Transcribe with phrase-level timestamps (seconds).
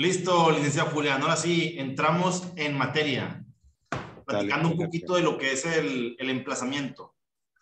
[0.00, 1.20] Listo, licenciado Julián.
[1.20, 3.44] Ahora sí, entramos en materia,
[4.24, 7.14] platicando un poquito de lo que es el, el emplazamiento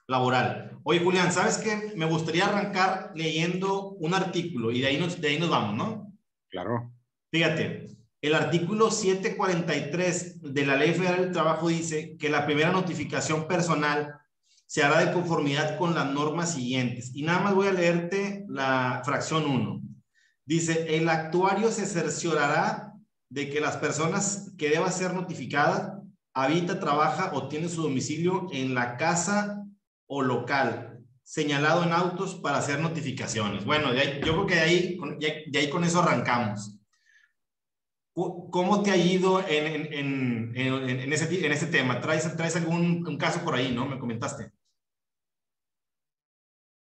[0.06, 0.78] laboral.
[0.84, 1.94] Oye, Julián, ¿sabes qué?
[1.96, 6.12] Me gustaría arrancar leyendo un artículo y de ahí nos, de ahí nos vamos, ¿no?
[6.48, 6.92] Claro.
[7.32, 7.88] Fíjate,
[8.22, 14.14] el artículo 743 de la Ley Federal del Trabajo dice que la primera notificación personal
[14.64, 17.10] se hará de conformidad con las normas siguientes.
[17.16, 19.87] Y nada más voy a leerte la fracción 1.
[20.48, 22.94] Dice, el actuario se cerciorará
[23.28, 26.02] de que las personas que deba ser notificada
[26.32, 29.62] habita, trabaja o tiene su domicilio en la casa
[30.06, 33.66] o local señalado en autos para hacer notificaciones.
[33.66, 34.98] Bueno, yo creo que de ahí,
[35.48, 36.78] de ahí con eso arrancamos.
[38.14, 42.00] ¿Cómo te ha ido en, en, en, en ese, ese, tema?
[42.00, 43.84] ¿Traes, traes algún un caso por ahí, no?
[43.84, 44.50] Me comentaste.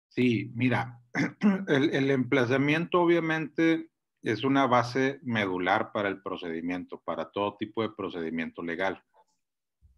[0.08, 0.99] Sí, mira,
[1.68, 3.90] el, el, emplazamiento obviamente
[4.22, 9.02] es una base medular para el procedimiento, para todo tipo de procedimiento legal,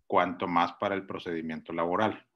[0.06, 2.27] cuanto más para el procedimiento laboral.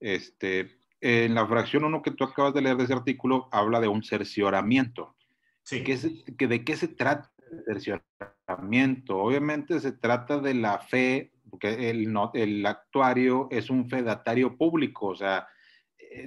[0.00, 3.88] Este, en la fracción 1 que tú acabas de leer de ese artículo, habla de
[3.88, 5.16] un cercioramiento.
[5.62, 5.84] Sí.
[5.84, 7.30] ¿Qué es, que ¿De qué se trata
[7.66, 9.18] el cercioramiento?
[9.18, 15.14] Obviamente se trata de la fe, porque el, el actuario es un fedatario público, o
[15.14, 15.46] sea,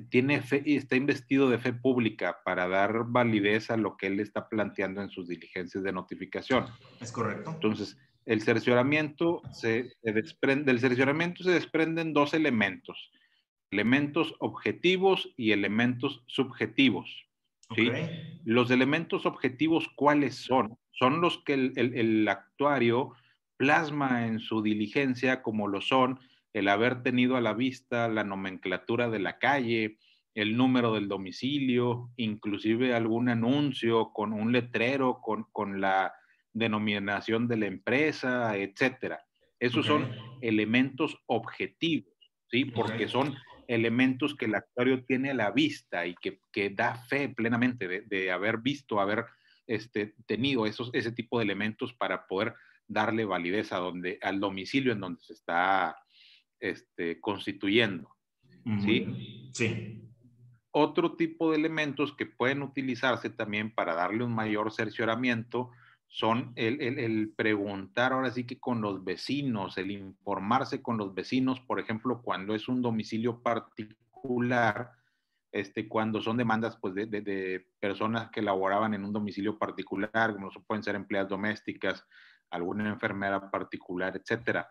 [0.09, 4.19] tiene fe y está investido de fe pública para dar validez a lo que él
[4.19, 6.65] está planteando en sus diligencias de notificación.
[6.99, 7.51] Es correcto.
[7.51, 13.11] Entonces, el cercioramiento se, desprende, del cercioramiento se desprenden dos elementos,
[13.71, 17.25] elementos objetivos y elementos subjetivos.
[17.75, 17.89] ¿sí?
[17.89, 18.41] Okay.
[18.43, 20.77] Los elementos objetivos, ¿cuáles son?
[20.91, 23.13] Son los que el, el, el actuario
[23.55, 26.19] plasma en su diligencia, como lo son
[26.53, 29.97] el haber tenido a la vista la nomenclatura de la calle,
[30.33, 36.13] el número del domicilio, inclusive algún anuncio con un letrero, con, con la
[36.53, 39.19] denominación de la empresa, etcétera.
[39.59, 40.05] Esos okay.
[40.05, 42.13] son elementos objetivos,
[42.51, 42.65] ¿sí?
[42.65, 43.09] Porque okay.
[43.09, 43.35] son
[43.67, 48.01] elementos que el actuario tiene a la vista y que, que da fe plenamente de,
[48.01, 49.25] de haber visto, haber
[49.67, 52.55] este, tenido esos, ese tipo de elementos para poder
[52.87, 55.97] darle validez a donde, al domicilio en donde se está
[56.59, 58.09] este, constituyendo.
[58.83, 59.49] ¿sí?
[59.53, 60.03] Sí.
[60.71, 65.71] Otro tipo de elementos que pueden utilizarse también para darle un mayor cercioramiento
[66.07, 71.13] son el, el, el, preguntar ahora sí que con los vecinos, el informarse con los
[71.13, 74.91] vecinos, por ejemplo, cuando es un domicilio particular,
[75.51, 80.33] este, cuando son demandas pues, de, de, de personas que laboraban en un domicilio particular,
[80.33, 82.05] como pueden ser empleadas domésticas,
[82.49, 84.69] alguna enfermera particular, etcétera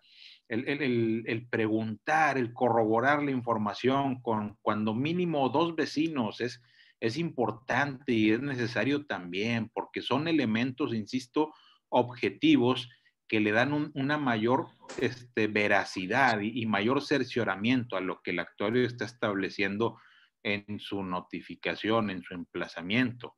[0.49, 6.62] el, el, el, preguntar, el corroborar la información con cuando mínimo dos vecinos es,
[7.01, 11.53] es importante y es necesario también, porque son elementos, insisto,
[11.89, 12.89] objetivos
[13.29, 14.69] que le dan un, una mayor
[15.01, 19.99] este, veracidad y, y, mayor cercioramiento a lo que el actuario está estableciendo
[20.45, 23.35] en su notificación, en su emplazamiento.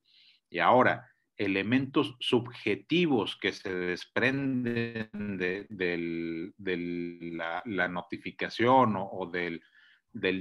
[0.50, 7.32] Y ahora, elementos subjetivos que se desprenden de, de,
[7.64, 9.62] la, notificación o, del,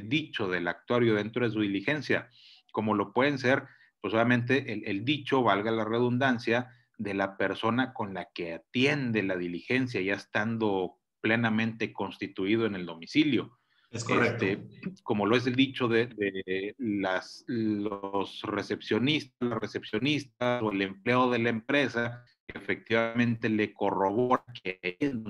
[0.10, 2.30] dicho del actuario dentro de su diligencia,
[2.72, 3.64] como lo pueden ser,
[4.02, 9.38] pues obviamente el, dicho, valga la redundancia, de la persona con la que atiende la
[9.38, 13.57] diligencia, ya estando plenamente constituido en el domicilio.
[13.90, 14.46] Es correcto.
[14.46, 20.82] Este, como lo es el dicho de, de, las, los recepcionistas, los recepcionistas o el
[20.82, 24.80] empleo de la empresa, que efectivamente le corrobora que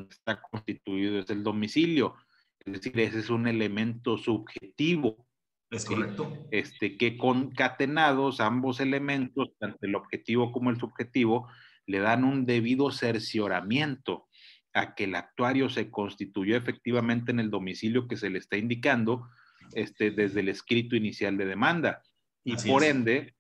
[0.10, 2.16] está constituido es el domicilio.
[2.60, 5.26] Es decir, ese es un elemento subjetivo.
[5.70, 6.48] Es correcto.
[6.52, 11.48] Este, que concatenados ambos elementos, tanto el objetivo como el subjetivo,
[11.86, 14.27] le dan un debido cercioramiento
[14.74, 19.28] a que el actuario se constituyó efectivamente en el domicilio que se le está indicando
[19.74, 22.04] este, desde el escrito inicial de demanda.
[22.44, 22.92] Y Así por es.
[22.92, 23.36] ende,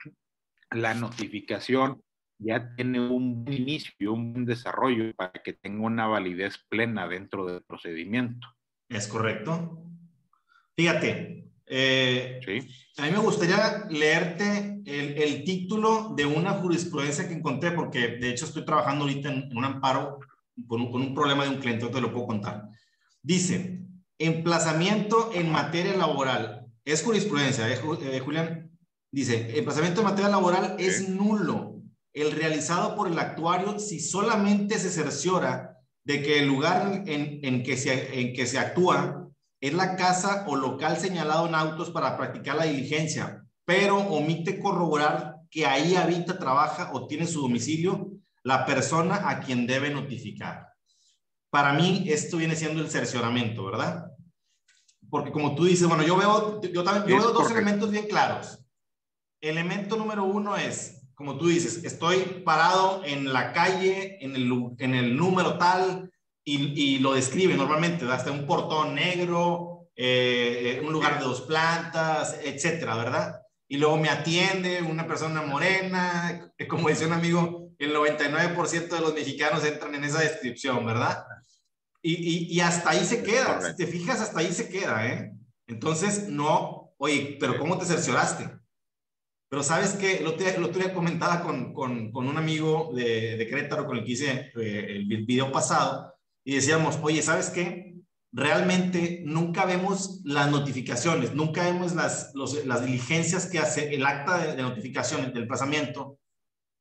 [0.72, 2.02] la notificación
[2.40, 8.48] ya tiene un inicio, un desarrollo para que tenga una validez plena dentro del procedimiento.
[8.90, 9.84] Es correcto.
[10.76, 12.60] Fíjate, eh, sí.
[12.98, 18.30] a mí me gustaría leerte el, el, título de una jurisprudencia que encontré, porque de
[18.30, 20.20] hecho estoy trabajando ahorita en, en un amparo
[20.68, 22.70] con un, con un problema de un cliente, te lo puedo contar.
[23.22, 23.82] Dice,
[24.18, 26.66] emplazamiento en materia laboral.
[26.86, 28.72] Es jurisprudencia, ¿eh, eh, Julián?
[29.12, 31.82] Dice, emplazamiento en materia laboral es nulo
[32.14, 37.64] el realizado por el actuario si solamente se cerciora de que el lugar en, en,
[37.64, 39.30] que se, en que se actúa
[39.62, 45.36] es la casa o local señalado en autos para practicar la diligencia, pero omite corroborar
[45.50, 48.17] que ahí habita, trabaja o tiene su domicilio
[48.48, 50.70] la persona a quien debe notificar.
[51.50, 54.06] Para mí esto viene siendo el cercioramiento, ¿verdad?
[55.10, 58.60] Porque como tú dices, bueno, yo veo, yo también, yo veo dos elementos bien claros.
[59.42, 64.50] Elemento número uno es, como tú dices, estoy parado en la calle, en el,
[64.80, 66.10] en el número tal,
[66.46, 72.40] y, y lo describe normalmente, hasta un portón negro, eh, un lugar de dos plantas,
[72.42, 73.42] etcétera, ¿verdad?
[73.68, 79.14] Y luego me atiende una persona morena, como decía un amigo, el 99% de los
[79.14, 81.26] mexicanos entran en esa descripción, ¿verdad?
[82.02, 85.34] Y, y, hasta ahí se queda, si te fijas, hasta ahí se queda, ¿eh?
[85.68, 88.50] Entonces, no, oye, pero ¿cómo te cercioraste?
[89.50, 93.86] Pero sabes que el otro día, comentaba con, con, con, un amigo de, de Querétaro
[93.86, 96.14] con el que hice eh, el video pasado
[96.46, 97.96] y decíamos, oye, ¿sabes qué?
[98.32, 102.34] Realmente nunca vemos las notificaciones, nunca vemos las,
[102.66, 106.20] las diligencias que hace el acta de, de notificación del emplazamiento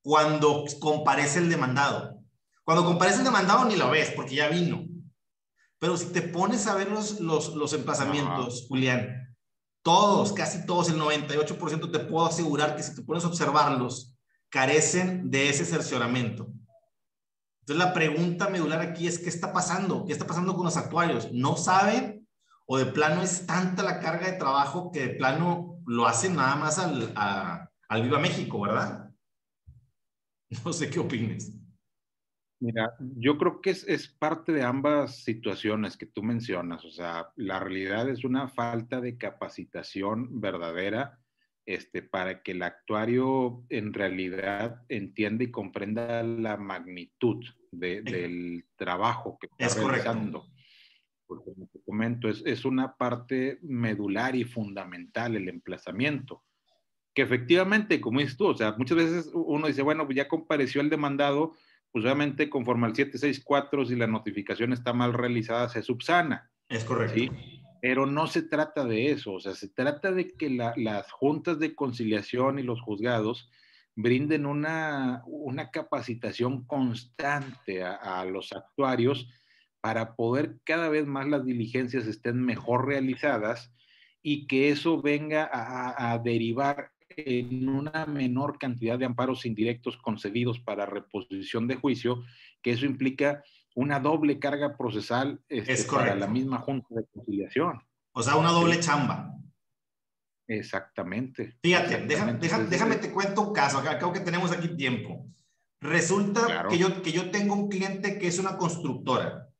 [0.06, 2.22] cuando comparece el demandado.
[2.62, 4.84] Cuando comparece el demandado ni lo ves porque ya vino.
[5.80, 9.36] Pero si te pones a ver los, los, los emplazamientos, Julián,
[9.82, 14.14] todos, casi todos, el 98% te puedo asegurar que si te pones a observarlos,
[14.48, 16.46] carecen de ese cercioramiento.
[17.62, 20.04] Entonces la pregunta medular aquí es, ¿qué está pasando?
[20.04, 21.32] ¿Qué está pasando con los actuarios?
[21.32, 22.28] ¿No saben
[22.66, 26.54] o de plano es tanta la carga de trabajo que de plano lo hacen nada
[26.54, 29.05] más al, al Viva México, ¿verdad?
[30.64, 31.52] No sé qué opines.
[32.58, 36.84] Mira, yo creo que es, es, parte de ambas situaciones que tú mencionas.
[36.84, 41.20] O sea, la realidad es una falta de capacitación verdadera
[41.66, 49.48] este, para que el actuario en realidad entienda y comprenda la magnitud del trabajo que
[49.58, 50.46] está realizando.
[51.26, 56.45] Porque, como te comento, es, es una parte medular y fundamental el emplazamiento
[57.16, 60.82] que efectivamente, como dices tú, o sea, muchas veces uno dice, bueno, pues ya compareció
[60.82, 61.54] el demandado,
[61.90, 66.50] pues obviamente conforme al 764, si la notificación está mal realizada, se subsana.
[66.68, 67.34] Es correcto.
[67.80, 71.74] Pero no se trata de eso, o sea, se trata de que las juntas de
[71.74, 73.50] conciliación y los juzgados
[73.94, 79.26] brinden una, una capacitación constante a, los actuarios
[79.80, 83.72] para poder cada vez más las diligencias estén mejor realizadas
[84.22, 90.60] y que eso venga a, a derivar en una menor cantidad de amparos indirectos concedidos
[90.60, 92.22] para reposición de juicio,
[92.62, 93.42] que eso implica
[93.74, 97.82] una doble carga procesal este, para la misma Junta de Conciliación.
[98.12, 99.34] O sea, una doble chamba.
[100.48, 101.56] Exactamente.
[101.62, 105.26] Fíjate, déjame, te cuento un caso, creo que tenemos aquí tiempo.
[105.80, 109.50] Resulta que, yo, que yo tengo un cliente que es una constructora.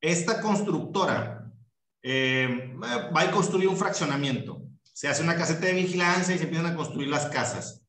[0.00, 1.50] Esta constructora
[2.02, 4.64] eh, va a construir un fraccionamiento
[4.94, 7.82] se hace una caseta de vigilancia y se empiezan a construir las casas.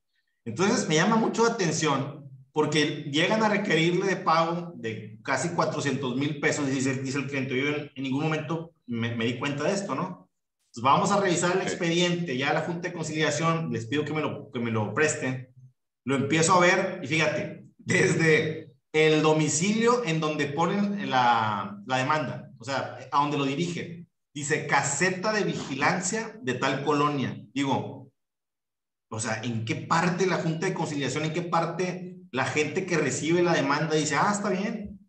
[0.44, 6.16] Entonces me llama mucho la atención porque llegan a requerirle de pago de casi 400
[6.16, 7.56] mil pesos, dice, dice, el cliente.
[7.56, 10.28] Yo en, ningún momento me, di cuenta de esto, ¿no?
[10.68, 14.20] Entonces vamos a revisar el expediente, ya la Junta de Conciliación, les pido que me
[14.20, 15.54] lo, que me lo presten.
[16.04, 22.50] Lo empiezo a ver y fíjate, desde el domicilio en donde ponen la, la demanda,
[22.58, 24.05] o sea, a donde lo dirigen,
[24.36, 27.42] Dice, caseta de vigilancia de tal colonia.
[27.54, 28.12] Digo,
[29.08, 32.98] o sea, ¿en qué parte la Junta de Conciliación, en qué parte la gente que
[32.98, 35.00] recibe la demanda dice, ah, está bien,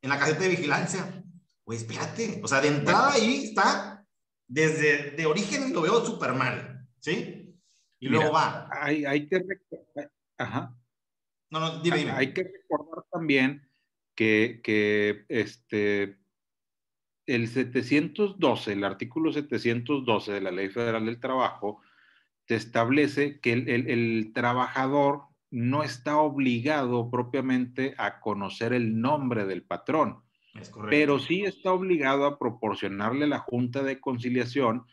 [0.00, 1.24] en la caseta de vigilancia?
[1.64, 4.06] Pues espérate, o sea, de entrada ahí está,
[4.46, 7.58] desde de origen lo veo súper mal, ¿sí?
[7.98, 8.70] Y luego va.
[8.80, 9.44] Hay, hay que...
[10.38, 10.72] Ajá.
[11.50, 12.12] No, no, dime, dime.
[12.12, 13.68] Hay que recordar también
[14.14, 16.21] que, que este,
[17.26, 21.80] el 712, el artículo 712 de la Ley Federal del Trabajo,
[22.46, 30.22] te establece que el, trabajador no está obligado propiamente a conocer el nombre del patrón,
[30.90, 34.84] pero sí está obligado a proporcionarle a la Junta de Conciliación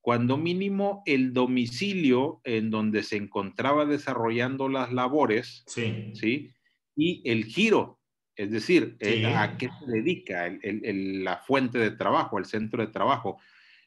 [0.00, 6.12] cuando mínimo el domicilio en donde se encontraba desarrollando las labores, sí.
[6.14, 6.52] ¿sí?
[6.96, 7.97] Y el giro
[8.38, 13.38] es decir, eh, a qué se dedica la fuente de trabajo, el centro de trabajo.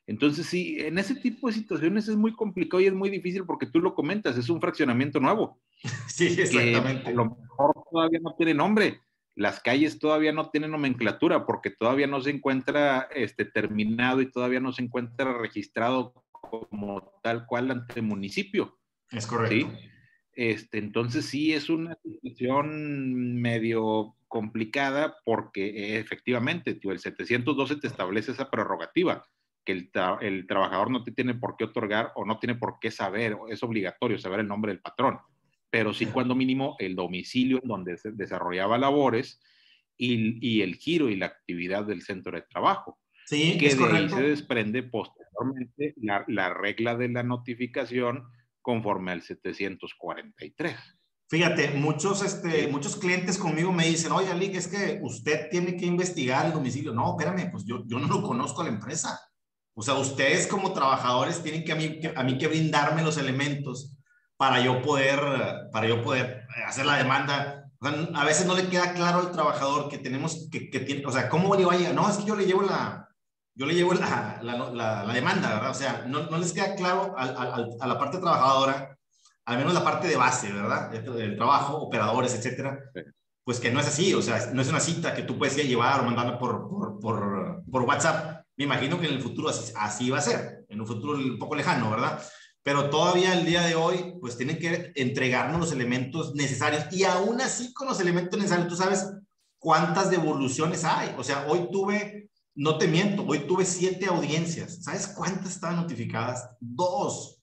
[0.05, 3.65] Entonces, sí, en ese tipo de situaciones es muy complicado y es muy difícil porque
[3.65, 5.57] tú lo comentas, es un fraccionamiento nuevo.
[6.07, 7.07] Sí, exactamente.
[7.07, 8.99] a lo mejor todavía no tiene nombre.
[9.35, 14.59] Las calles todavía no tienen nomenclatura porque todavía no se encuentra este, terminado y todavía
[14.59, 18.77] no se encuentra registrado como tal cual ante municipio.
[19.09, 19.71] Es correcto.
[20.33, 27.87] Este, entonces sí es una situación medio complicada porque eh, efectivamente, tío, el 712 te
[27.87, 29.27] establece esa prerrogativa,
[29.65, 32.91] que el, el, trabajador no te tiene por qué otorgar o no tiene por qué
[32.91, 35.19] saber, es obligatorio saber el nombre del patrón.
[35.69, 39.41] pero sí cuando mínimo el domicilio en donde se desarrollaba labores
[39.97, 42.99] y, y el giro y la actividad del centro de trabajo.
[43.25, 48.23] Sí, que de ahí se desprende posteriormente la, la regla de la notificación
[48.61, 51.00] conforme al 743.
[51.31, 55.85] Fíjate, muchos, este, muchos clientes conmigo me dicen, oye, Ali, es que usted tiene que
[55.85, 56.93] investigar el domicilio.
[56.93, 59.17] No, espérame, pues yo, yo no lo conozco a la empresa.
[59.73, 63.17] O sea, ustedes como trabajadores tienen que a, mí, que a mí que brindarme los
[63.17, 63.95] elementos
[64.35, 65.21] para yo poder,
[65.71, 67.63] para yo poder hacer la demanda.
[67.79, 71.05] O sea, a veces no le queda claro al trabajador que tenemos que, que tiene,
[71.05, 71.93] o sea, ¿cómo le vaya?
[71.93, 73.07] No, es que yo le llevo la,
[73.55, 75.71] yo le llevo la, la, la, demanda, ¿verdad?
[75.71, 78.97] O sea, no, no les queda claro a, a, a, la parte trabajadora,
[79.45, 80.93] al menos la parte de base, ¿verdad?
[80.93, 82.79] El, trabajo, operadores, etcétera.
[83.43, 85.65] Pues que no es así, o sea, no es una cita que tú puedes ir
[85.65, 88.45] a llevar o mandarla por, por, por, por WhatsApp.
[88.55, 91.39] Me imagino que en el futuro así, así, va a ser, en un futuro un
[91.39, 92.21] poco lejano, ¿verdad?
[92.63, 97.41] Pero todavía el día de hoy, pues tienen que entregarnos los elementos necesarios y aún
[97.41, 99.11] así con los elementos necesarios, tú sabes
[99.57, 101.15] cuántas devoluciones hay.
[101.17, 102.21] O sea, hoy tuve
[102.55, 104.83] no te miento, hoy tuve siete audiencias.
[104.83, 106.49] ¿Sabes cuántas estaban notificadas?
[106.59, 107.40] Dos.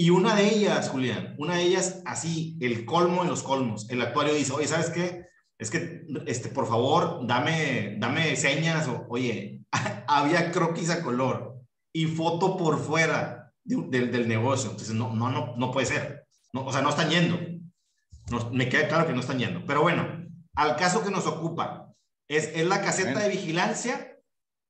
[0.00, 3.90] Y una de ellas, Julián, una de ellas, así, el colmo en los colmos.
[3.90, 5.26] El actuario dice, oye, ¿sabes qué?
[5.58, 8.86] Es que, este, por favor, dame, dame señas.
[8.86, 9.64] O, oye,
[10.06, 11.56] había croquis a color
[11.92, 14.70] y foto por fuera del negocio.
[14.70, 16.28] Entonces, no, no, no, no puede ser.
[16.52, 17.36] No, o sea, no están yendo.
[18.30, 19.66] No, me queda claro que no están yendo.
[19.66, 20.06] Pero bueno,
[20.54, 21.92] al caso que nos ocupa,
[22.28, 24.16] es, es la caseta de vigilancia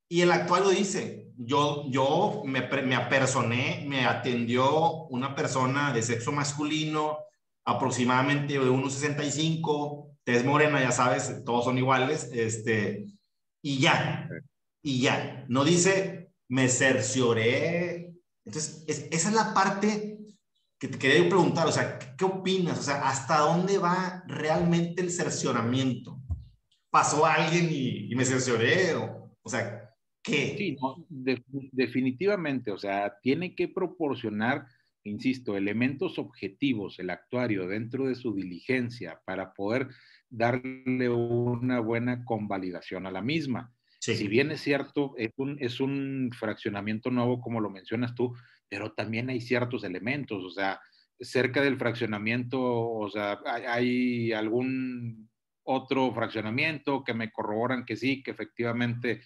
[0.09, 6.31] y el actuario dice, yo, yo me, me apersoné, me atendió una persona de sexo
[6.31, 7.19] masculino,
[7.65, 13.05] aproximadamente de 1,65, tez morena, ya sabes, todos son iguales, este,
[13.61, 14.29] y ya,
[14.83, 15.45] y ya.
[15.47, 18.13] No dice, me cercioré.
[18.45, 20.19] Entonces, esa es la parte
[20.79, 22.79] que te quería preguntar, o sea, ¿qué, ¿qué, opinas?
[22.79, 26.19] O sea, ¿hasta dónde va realmente el cercioramiento?
[26.89, 29.88] pasó alguien y, me cercioré, o, o, sea,
[30.23, 30.55] ¿qué?
[30.57, 30.77] Sí,
[31.71, 34.65] definitivamente, o sea, tiene que proporcionar,
[35.03, 39.87] insisto, elementos objetivos el actuario dentro de su diligencia para poder
[40.29, 43.73] darle una buena convalidación a la misma.
[43.99, 44.15] Sí.
[44.15, 48.33] Si bien es cierto, es un, es un fraccionamiento nuevo, como lo mencionas tú,
[48.69, 50.79] pero también hay ciertos elementos, o sea,
[51.19, 55.29] cerca del fraccionamiento, o sea, hay, hay algún
[55.63, 59.21] otro fraccionamiento que me corroboran que sí, que efectivamente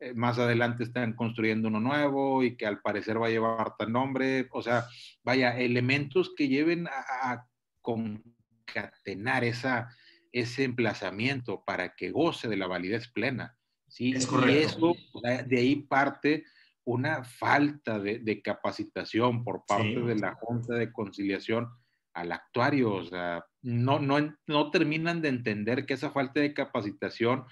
[0.00, 3.92] eh, más adelante están construyendo uno nuevo y que al parecer va a llevar tal
[3.92, 4.48] nombre.
[4.52, 4.86] O sea,
[5.22, 7.44] vaya, elementos que lleven a,
[7.80, 9.88] concatenar esa,
[10.30, 13.56] ese emplazamiento para que goce de la validez plena.
[13.86, 14.12] ¿sí?
[14.14, 14.52] Es correcto.
[14.52, 14.94] Y eso,
[15.46, 16.44] de ahí parte
[16.84, 20.00] una falta de, de capacitación por parte sí.
[20.00, 21.68] de la Junta de Conciliación
[22.14, 22.94] al actuario.
[22.94, 27.44] O sea, no, no, no terminan de entender que esa falta de capacitación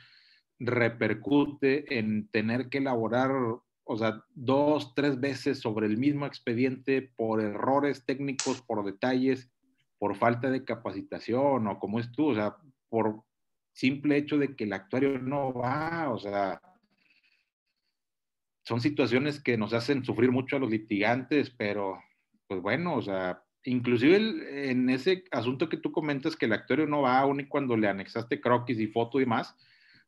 [0.58, 3.30] repercute en tener que elaborar,
[3.84, 9.50] o sea, dos, tres veces sobre el mismo expediente por errores técnicos, por detalles,
[9.98, 12.56] por falta de capacitación o como es tú, o sea,
[12.88, 13.22] por
[13.72, 16.60] simple hecho de que el actuario no va, o sea,
[18.64, 22.02] son situaciones que nos hacen sufrir mucho a los litigantes, pero
[22.48, 27.02] pues bueno, o sea, inclusive en ese asunto que tú comentas que el actuario no
[27.02, 29.54] va aún y cuando le anexaste croquis y foto y demás,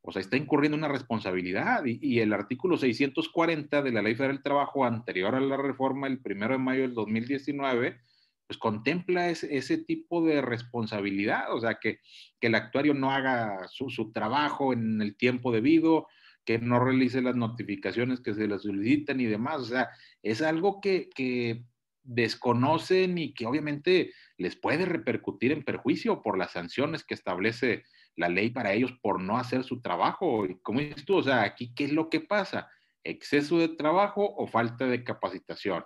[0.02, 4.42] o sea, está incurriendo una responsabilidad y, el artículo 640 de la Ley Federal del
[4.42, 7.98] Trabajo anterior a la reforma el primero de mayo del 2019,
[8.46, 12.00] pues contempla ese, ese tipo de responsabilidad, o sea, que,
[12.40, 16.06] que el actuario no haga su, su, trabajo en el tiempo debido,
[16.44, 19.90] que no realice las notificaciones que se le solicitan y demás, o sea,
[20.22, 21.64] es algo que, que
[22.08, 27.84] desconocen y que obviamente les puede repercutir en perjuicio por las sanciones que establece
[28.18, 30.44] la ley para ellos por no hacer su trabajo.
[30.46, 32.68] Y como dices tú, o sea, aquí, ¿qué es lo que pasa?
[33.04, 35.84] ¿Exceso de trabajo o falta de capacitación?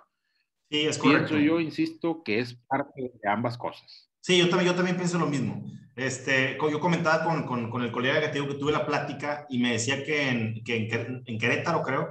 [0.69, 1.29] Sí, es correcto.
[1.29, 4.09] Pienso yo, insisto, que es parte de ambas cosas.
[4.19, 5.63] Sí, yo también, yo también pienso lo mismo.
[5.95, 9.73] Este, yo comentaba con, con, con el colega que, que tuve la plática y me
[9.73, 12.09] decía que en, que en, en Querétaro, creo,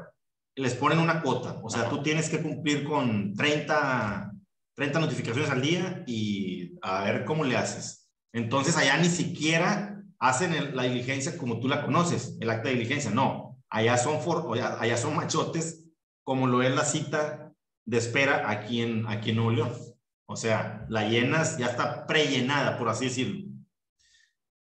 [0.55, 1.59] les ponen una cuota.
[1.63, 4.33] O sea, tú tienes que cumplir con 30,
[4.75, 8.11] 30 notificaciones al día y a ver cómo le haces.
[8.33, 12.77] Entonces, allá ni siquiera hacen el, la diligencia como tú la conoces, el acta de
[12.77, 13.11] diligencia.
[13.11, 15.89] No, allá son, for, allá son machotes
[16.23, 17.53] como lo es la cita
[17.85, 19.73] de espera aquí en, aquí en Nuevo León.
[20.27, 23.51] O sea, la llenas, ya está prellenada, por así decirlo.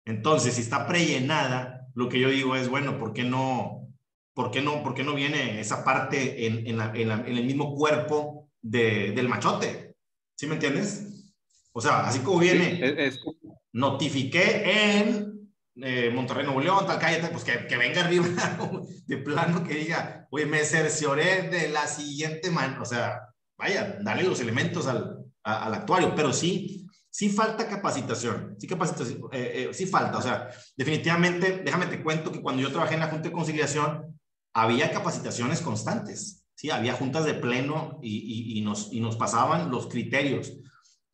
[0.03, 3.87] Entonces, si está prellenada, lo que yo digo es, bueno, ¿por qué no,
[4.33, 7.37] ¿por qué no, por qué no viene esa parte en, en, la, en, la, en
[7.37, 9.95] el mismo cuerpo de, del machote?
[10.35, 11.33] ¿Sí me entiendes?
[11.71, 13.11] O sea, así como viene,
[13.73, 15.34] notifiqué en
[15.81, 18.25] eh, Monterrey, Nuevo León, tal calle, pues que, que, venga arriba
[19.05, 22.81] de plano que diga, oye, me cercioré de la siguiente mano.
[22.81, 23.21] O sea,
[23.57, 29.67] vaya, dale los elementos al, al actuario, pero sí, sí falta capacitación, sí capacitación, eh,
[29.69, 30.17] eh, sí falta.
[30.17, 34.19] O sea, definitivamente, déjame te cuento que cuando yo trabajé en la Junta de Conciliación,
[34.53, 36.45] había capacitaciones constantes.
[36.55, 40.53] Sí, había juntas de pleno y, y, nos, y nos pasaban los criterios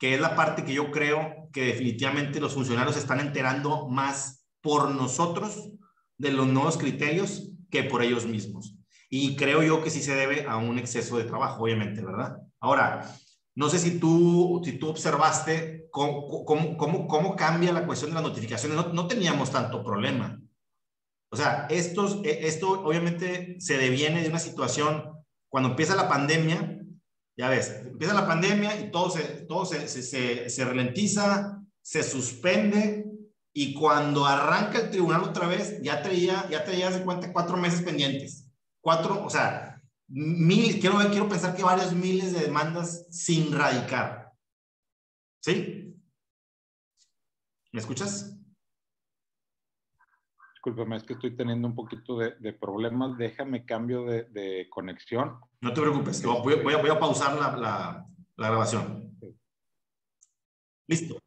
[0.02, 4.92] que es la parte que yo creo que definitivamente los funcionarios están enterando más por
[4.92, 5.72] nosotros
[6.18, 8.76] de los nuevos criterios que por ellos mismos.
[9.10, 12.38] Y creo yo que sí se debe a un exceso de trabajo, obviamente, ¿verdad?
[12.60, 13.14] Ahora,
[13.56, 18.24] no sé si tú, si tú observaste cómo, cómo, cómo, cambia la cuestión de las
[18.24, 18.78] notificaciones.
[18.78, 20.40] No, no, teníamos tanto problema.
[21.30, 25.12] O sea, estos, e, esto obviamente se deviene de una situación,
[25.50, 26.80] cuando empieza la pandemia,
[27.38, 33.11] ya ves, empieza la pandemia y todo se, todo se, se, se, ralentiza, se suspende
[33.54, 37.82] y cuando arranca el tribunal otra vez, ya traía, ya traía, de cuenta, cuatro meses
[37.82, 38.50] pendientes.
[38.80, 44.32] Cuatro, o sea, mil, quiero, quiero pensar que varios miles de demandas sin radicar.
[45.42, 45.96] ¿Sí?
[47.74, 48.38] ¿Me escuchas?
[50.54, 53.18] Discúlpame, es que estoy teniendo un poquito de, de problemas.
[53.18, 55.40] Déjame cambio de, de, conexión.
[55.60, 59.18] No te preocupes, voy, voy, a, voy a, pausar la, la, la, grabación.
[60.88, 61.21] Listo.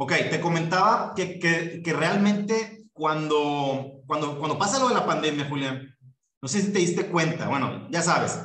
[0.00, 5.48] Ok, te comentaba que, que, que, realmente cuando, cuando, cuando pasa lo de la pandemia,
[5.48, 5.96] Julián,
[6.40, 8.38] no sé si te diste cuenta, bueno, ya sabes,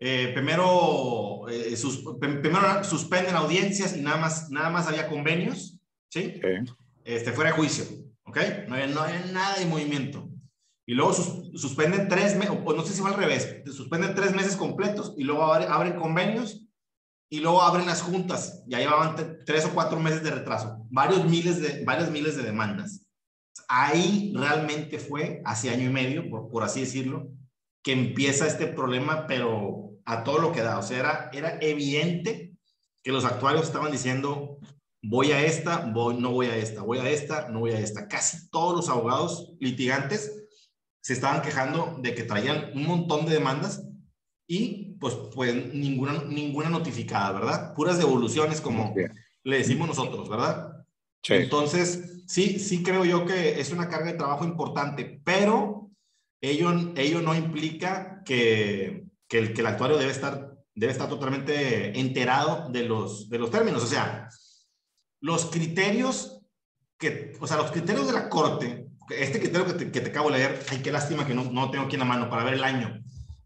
[0.00, 6.40] eh, primero, eh, sus, primero suspenden audiencias y nada más, nada más había convenios, ¿sí?
[6.40, 6.72] sí.
[7.04, 7.84] Este, fuera de juicio.
[8.24, 8.38] ¿Ok?
[8.68, 10.28] No hay, no nada de movimiento.
[10.86, 14.56] Y luego suspenden tres meses, o no sé si va al revés, suspenden tres meses
[14.56, 16.63] completos y luego abren, convenios
[17.28, 18.62] y luego abren las juntas.
[18.66, 23.06] Ya llevaban tres o cuatro meses de retraso, varios miles de, varios miles de demandas.
[23.68, 27.28] Ahí realmente fue, hace año y medio, por, por así decirlo,
[27.82, 30.78] que empieza este problema, pero a todo lo que da.
[30.78, 32.54] O sea, era, era evidente
[33.02, 34.58] que los actuarios estaban diciendo,
[35.02, 38.08] voy a esta, voy, no voy a esta, voy a esta, no voy a esta.
[38.08, 40.46] Casi todos los abogados litigantes
[41.02, 43.86] se estaban quejando de que traían un montón de demandas
[44.48, 47.74] y pues, pues ninguna, ninguna notificada, ¿verdad?
[47.74, 48.94] Puras devoluciones como
[49.42, 50.82] le decimos nosotros, ¿verdad?
[51.22, 51.34] Sí.
[51.34, 55.90] Entonces, sí, sí creo yo que es una carga de trabajo importante, pero
[56.40, 62.00] ello, ello no implica que, que, el, que el actuario debe estar, debe estar totalmente
[62.00, 63.84] enterado de los, de los términos.
[63.84, 64.30] O sea,
[65.20, 66.40] los criterios
[66.96, 70.30] que, o sea, los criterios de la corte, este criterio que te, que te acabo
[70.30, 72.54] de leer, ay, qué lástima que no, no tengo aquí en la mano para ver
[72.54, 73.04] el año,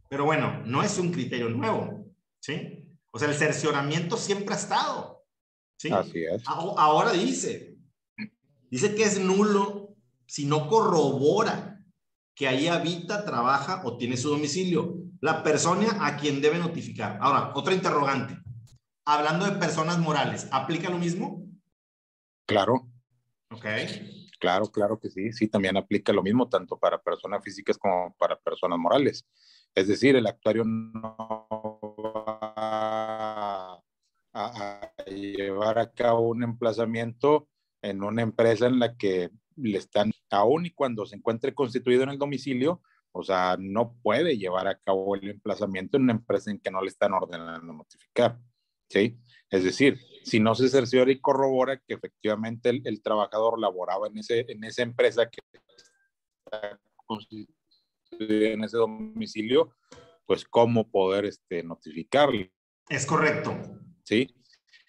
[0.08, 2.06] pero bueno, no es un criterio nuevo,
[2.40, 2.84] ¿sí?
[3.10, 5.24] O sea, el cercioramiento siempre ha estado,
[5.76, 5.90] ¿sí?
[5.90, 6.42] Así es.
[6.46, 7.76] Ahora dice,
[8.70, 11.84] dice que es nulo si no corrobora
[12.34, 17.18] que ahí habita, trabaja o tiene su domicilio, la persona a quien debe notificar.
[17.20, 18.38] Ahora, otra interrogante.
[19.04, 21.44] Hablando de personas morales, ¿aplica lo mismo?
[22.46, 22.88] Claro.
[23.50, 23.64] Ok.
[24.38, 25.32] Claro, claro que sí.
[25.32, 29.26] Sí, también aplica lo mismo tanto para personas físicas como para personas morales.
[29.74, 31.46] Es decir, el actuario no
[32.14, 33.82] va
[34.32, 37.48] a, llevar a cabo un emplazamiento
[37.82, 42.10] en una empresa en la que le están, aún y cuando se encuentre constituido en
[42.10, 46.60] el domicilio, o sea, no puede llevar a cabo el emplazamiento en una empresa en
[46.60, 48.38] que no le están ordenando notificar.
[48.88, 49.18] ¿Sí?
[49.50, 54.44] Es decir, si no se cerciora y corrobora que efectivamente el, trabajador laboraba en, ese,
[54.48, 55.40] en esa empresa que
[56.44, 56.78] está
[58.18, 59.74] en ese domicilio,
[60.26, 62.52] pues cómo poder este, notificarle.
[62.88, 63.56] Es correcto.
[64.04, 64.34] Sí.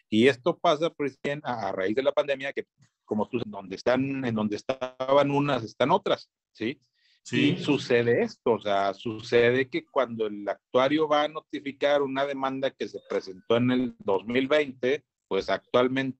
[0.09, 2.65] Y esto pasa pues a, raíz de la pandemia que
[3.05, 6.79] como tú, en donde están, en donde estaban unas, están otras, ¿sí?
[7.23, 7.57] Sí.
[7.57, 12.87] sucede esto, o sea, sucede que cuando el actuario va a notificar una demanda que
[12.87, 16.17] se presentó en el 2020, pues actualmente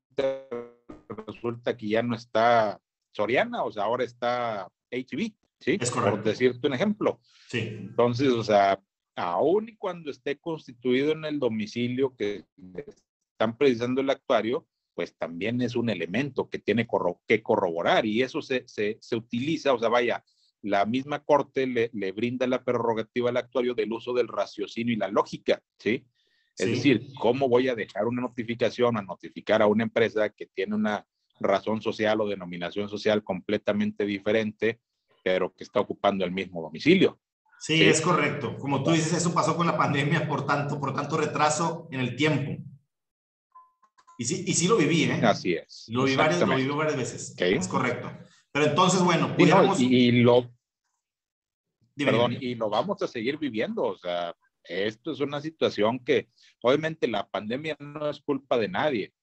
[1.28, 2.80] resulta que ya no está
[3.12, 5.78] Soriana, o sea, ahora está HB, ¿sí?
[5.80, 6.18] Es correcto.
[6.18, 7.20] Por decirte un ejemplo.
[7.48, 7.60] Sí.
[7.60, 8.82] Entonces, o sea,
[9.16, 12.46] aún y cuando esté constituido en el domicilio que
[13.32, 16.88] están precisando el actuario, pues también es un elemento que tiene
[17.26, 20.24] que corroborar y eso se, se, se utiliza, o sea, vaya,
[20.62, 24.98] la misma corte le, le, brinda la prerrogativa al actuario del uso del raciocinio y
[24.98, 26.06] la lógica, ¿sí?
[26.58, 26.72] Es sí.
[26.72, 31.08] decir, ¿cómo voy a dejar una notificación a notificar a una empresa que tiene una
[31.40, 34.82] razón social o denominación social completamente diferente,
[35.30, 37.20] pero que está ocupando el mismo domicilio?
[37.60, 37.84] Sí, ¿sí?
[37.84, 38.58] es correcto.
[38.58, 42.16] Como tú dices, eso pasó con la pandemia por tanto, por tanto retraso en el
[42.16, 42.64] tiempo.
[44.18, 45.22] Y sí, y sí lo viví, ¿eh?
[45.24, 45.86] Así es.
[45.90, 47.36] Lo viví varias, lo viví varias veces.
[47.38, 48.12] Es correcto.
[48.52, 49.80] Pero entonces, bueno, pudiéramos...
[49.80, 50.52] y, lo...
[51.96, 56.30] Perdón, y lo vamos a seguir viviendo, o sea, esto es una situación que
[56.64, 59.14] obviamente la pandemia no es culpa de nadie.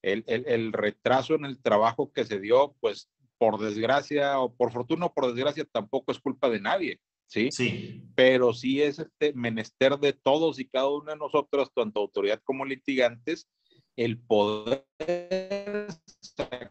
[0.00, 4.72] El, el, el, retraso en el trabajo que se dio, pues por desgracia o por
[4.72, 7.00] fortuna o por desgracia tampoco es culpa de nadie.
[7.26, 7.50] ¿sí?
[7.50, 8.02] Sí.
[8.14, 12.64] Pero sí es este menester de todos y cada uno de nosotros, tanto autoridad como
[12.64, 13.48] litigantes,
[13.96, 14.86] el poder
[16.20, 16.70] sacar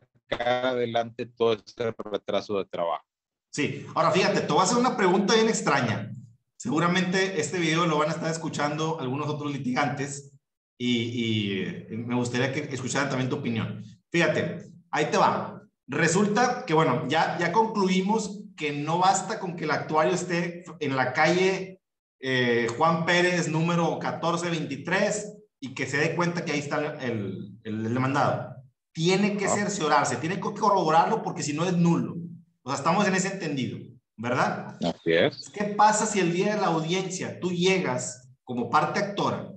[0.66, 3.06] adelante todo este retraso de trabajo.
[3.52, 6.12] Sí, ahora fíjate, te voy a hacer una pregunta bien extraña.
[6.58, 10.32] Seguramente este video lo van a estar escuchando algunos otros litigantes
[10.78, 13.84] y, y me gustaría que escucharan también tu opinión.
[14.12, 15.55] Fíjate, ahí te va.
[15.88, 20.96] Resulta que, bueno, ya, ya concluimos que no basta con que el actuario esté en
[20.96, 21.82] la calle
[22.20, 27.94] eh, Juan Pérez número 1423 y que se dé cuenta que ahí está el, el,
[27.94, 28.56] demandado.
[28.94, 32.16] Tiene que cerciorarse, tiene que corroborarlo porque si no es nulo.
[32.64, 33.78] O sea, estamos en ese entendido,
[34.16, 34.78] ¿verdad?
[34.82, 35.52] Así es.
[35.54, 39.52] ¿Qué pasa si el día de la audiencia tú llegas como parte actora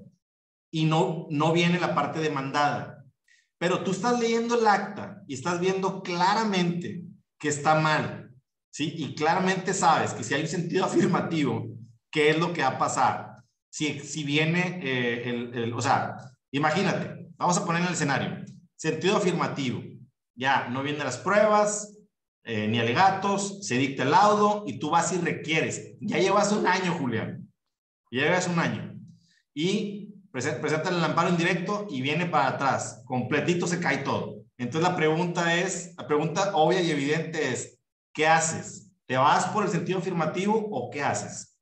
[0.70, 2.97] y no, no viene la parte demandada?
[3.58, 7.04] Pero tú estás leyendo el acta y estás viendo claramente
[7.38, 8.28] que está mal
[8.70, 8.94] ¿sí?
[8.96, 11.66] Y claramente sabes que si hay un sentido afirmativo,
[12.12, 13.42] ¿qué es lo que va a pasar?
[13.70, 16.16] Si, si viene eh, el, o sea,
[16.52, 18.44] imagínate, vamos a poner en el escenario,
[18.76, 19.82] sentido afirmativo,
[20.36, 21.92] ya no vienen las pruebas,
[22.44, 25.96] eh, ni alegatos, se dicta el laudo y tú vas y requieres.
[26.00, 27.52] Ya llevas un año, Julián.
[28.10, 28.94] Llevas un año.
[29.52, 33.02] Y presenta el amparo en directo y viene para atrás.
[33.06, 34.44] Completito se cae todo.
[34.56, 37.80] Entonces la pregunta es, la pregunta obvia y evidente es,
[38.12, 38.92] ¿qué haces?
[39.06, 41.58] ¿Te vas por el sentido afirmativo o qué haces?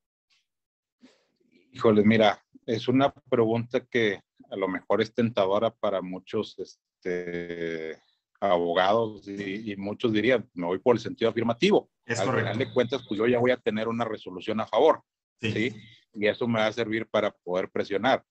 [1.72, 7.98] Híjole, mira, es una pregunta que a lo mejor es tentadora para muchos este,
[8.40, 11.90] abogados y, muchos dirían, me voy por el sentido afirmativo.
[12.04, 12.52] Es Al correcto.
[12.52, 15.02] final de cuentas, pues yo ya voy a tener una resolución a favor.
[15.40, 15.74] Sí.
[16.14, 18.24] Y eso me va a servir para poder presionar.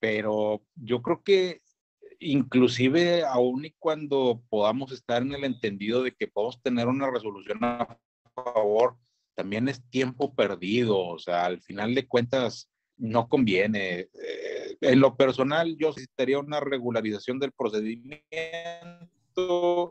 [0.00, 1.62] Pero yo creo que
[2.20, 7.62] inclusive aún y cuando podamos estar en el entendido de que podemos tener una resolución
[7.62, 7.98] a
[8.34, 8.96] favor,
[9.34, 14.00] también es tiempo perdido, o sea, al final de cuentas no conviene.
[14.00, 18.20] Eh, en lo personal, yo solicitaría una regularización del procedimiento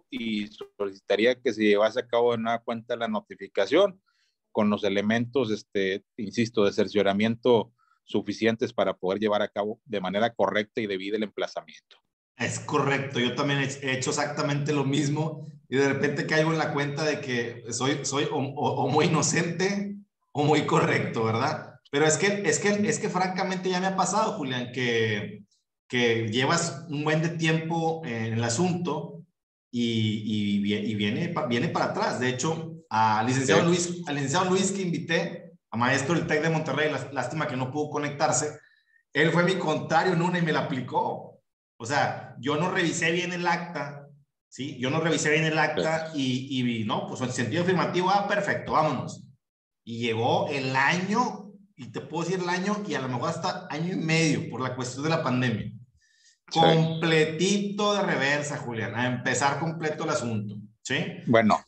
[0.10, 4.02] y solicitaría que se llevase a cabo de nueva cuenta la notificación
[4.52, 7.72] con los elementos, este, insisto, de cercioramiento
[8.08, 11.98] suficientes para poder llevar a cabo de manera correcta y debida el emplazamiento.
[12.38, 16.74] Es correcto, yo también he hecho exactamente lo mismo y de repente caigo en la
[16.74, 19.96] cuenta de que soy, soy o, muy inocente
[20.32, 21.74] o muy correcto, ¿verdad?
[21.92, 25.44] Pero es que, es que, es que francamente ya me ha pasado, Julián, que,
[25.88, 29.26] que llevas un buen de tiempo en el asunto
[29.72, 32.20] y, y, viene, viene para atrás.
[32.20, 35.47] De hecho, al licenciado, Luis, al licenciado Luis que invité,
[35.78, 38.60] a maestro del TEC de Monterrey, lástima que no pudo conectarse,
[39.14, 41.40] él fue mi contrario en una y me la aplicó.
[41.78, 44.08] O sea, yo no revisé bien el acta,
[44.50, 44.78] ¿sí?
[44.80, 48.72] Yo no revisé bien el acta y, y no, pues en sentido afirmativo, ah, perfecto,
[48.72, 49.24] vámonos.
[49.84, 53.68] Y llegó el año, y te puedo decir el año, y a lo mejor hasta
[53.70, 55.72] año y medio por la cuestión de la pandemia.
[56.52, 61.06] Completito de reversa, Julián, a empezar completo el asunto, ¿sí?
[61.28, 61.64] Bueno,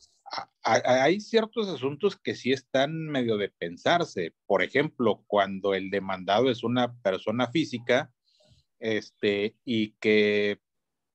[0.84, 4.34] hay ciertos asuntos que sí están medio de pensarse.
[4.46, 8.12] Por ejemplo, cuando el demandado es una persona física,
[8.78, 10.60] este, y que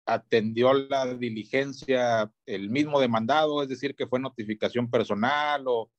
[0.06, 5.91] atendió la diligencia el mismo demandado, es decir, que fue notificación personal o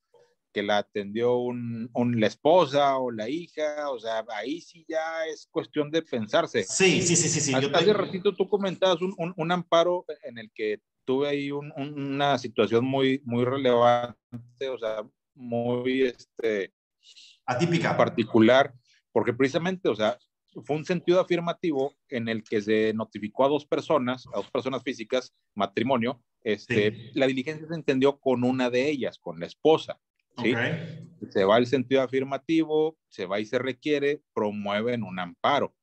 [0.52, 5.48] que la atendió un, la esposa o la hija, o sea, ahí sí ya es
[5.50, 6.64] cuestión de pensarse.
[6.64, 7.40] Sí, sí, sí, sí.
[7.40, 7.52] sí.
[7.54, 12.84] hace ratito tú comentabas un, un, un, amparo en el que tuve ahí una situación
[12.84, 15.02] muy, muy relevante, o sea,
[15.34, 16.72] muy este,
[17.46, 17.96] atípica.
[17.96, 18.74] Particular,
[19.12, 20.18] porque precisamente, o sea,
[20.64, 24.82] fue un sentido afirmativo en el que se notificó a dos personas, a dos personas
[24.82, 26.22] físicas, matrimonio.
[26.42, 29.98] Este, La diligencia se entendió con una de ellas, con la esposa.
[30.38, 30.54] ¿sí?
[31.30, 35.74] Se va el sentido afirmativo, se va y se requiere, promueven un amparo.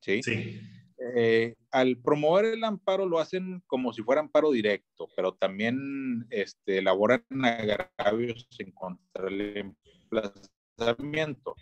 [0.00, 0.22] ¿sí?
[0.22, 0.60] sí.
[1.02, 6.78] Eh, al promover el amparo lo hacen como si fuera amparo directo, pero también este,
[6.78, 9.74] elaboran agravios en contra del
[10.10, 11.56] emplazamiento.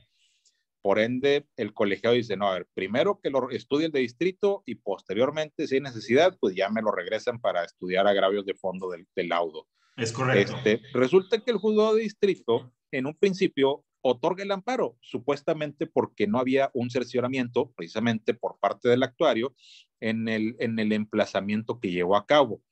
[0.83, 4.62] Por ende, el colegiado dice, no, a ver, primero que lo estudie el de distrito
[4.66, 8.88] y posteriormente, si hay necesidad, pues ya me lo regresan para estudiar agravios de fondo
[8.90, 9.68] del, laudo.
[9.96, 10.57] Es correcto.
[10.57, 16.26] Este, resulta que el juzgado de distrito, en un principio, otorga el amparo, supuestamente porque
[16.26, 19.54] no había un cercioramiento, precisamente por parte del actuario,
[20.00, 22.62] en el, en el emplazamiento que llevó a cabo.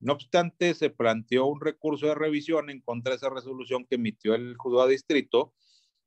[0.00, 4.34] No obstante, se planteó un recurso de revisión en contra de esa resolución que emitió
[4.34, 5.54] el juzgado de distrito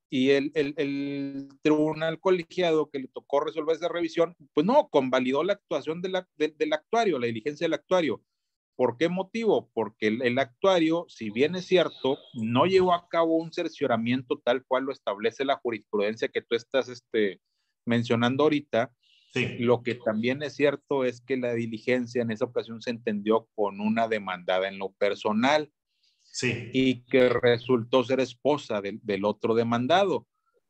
[0.09, 5.43] y el, el, el, tribunal colegiado que le tocó resolver esa revisión, pues no, convalidó
[5.43, 8.21] la actuación de la, del actuario, la diligencia del actuario.
[8.75, 9.69] ¿Por qué motivo?
[9.73, 14.83] Porque el, actuario, si bien es cierto, no llevó a cabo un cercioramiento tal cual
[14.83, 17.39] lo establece la jurisprudencia que tú estás este,
[17.85, 18.91] mencionando ahorita.
[19.33, 19.57] Sí.
[19.59, 23.79] Lo que también es cierto es que la diligencia en esa ocasión se entendió con
[23.79, 25.71] una demandada en lo personal.
[26.23, 26.69] Sí.
[26.73, 30.27] Y que resultó ser esposa del, del otro demandado.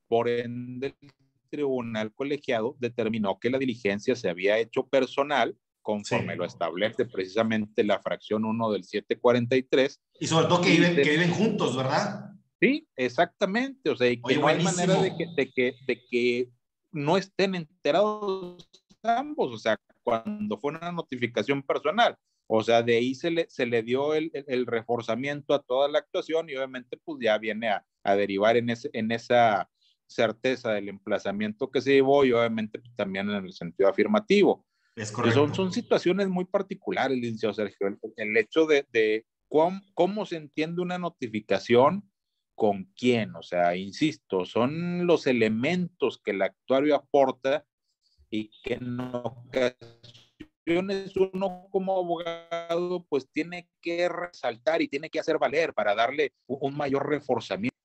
[0.08, 1.12] Por ende, el
[1.50, 8.00] tribunal colegiado determinó que la diligencia se había hecho personal conforme lo establece precisamente la
[8.00, 10.02] fracción 1 del 743.
[10.20, 12.32] Y sobre todo que, viven, que viven juntos, ¿verdad?
[12.60, 13.92] Sí, exactamente.
[13.92, 16.50] O sea, y que no hay manera de que, de, que, de que
[16.92, 18.68] no estén enterados
[19.04, 22.18] ambos, o sea, cuando fue una notificación personal.
[22.48, 26.00] O sea, de ahí se le, se le dio el, el, reforzamiento a toda la
[26.00, 29.70] actuación y obviamente pues ya viene a, a derivar en, ese, en esa
[30.08, 34.66] certeza del emplazamiento que se llevó y obviamente pues, también en el sentido afirmativo.
[34.96, 35.54] Es correcto.
[35.54, 37.98] Son, situaciones muy particulares, licenciado Sergio.
[38.16, 42.10] El, hecho de, de cómo, cómo, se entiende una notificación,
[42.56, 47.66] con quién, o sea, insisto, son los elementos que el actuario aporta
[48.30, 49.76] y que en ocasiones
[51.16, 56.76] uno como abogado pues tiene que resaltar y tiene que hacer valer para darle un
[56.76, 57.76] mayor reforzamiento.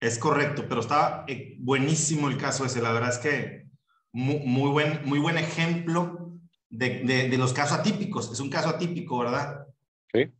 [0.00, 2.82] Es correcto, pero está eh, buenísimo el caso ese.
[2.82, 3.68] La verdad es que
[4.12, 6.30] muy, buen, muy buen ejemplo
[6.68, 8.30] de, de, los casos atípicos.
[8.30, 9.66] Es un caso atípico, ¿verdad?
[10.12, 10.32] Sí.